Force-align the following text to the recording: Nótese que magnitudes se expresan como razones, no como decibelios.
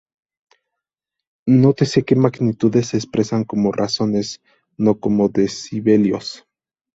Nótese 1.47 2.03
que 2.03 2.15
magnitudes 2.15 2.87
se 2.87 2.97
expresan 2.97 3.43
como 3.43 3.71
razones, 3.71 4.41
no 4.75 4.99
como 4.99 5.29
decibelios. 5.29 6.47